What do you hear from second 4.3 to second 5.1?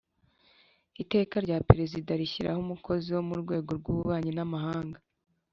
n amahanga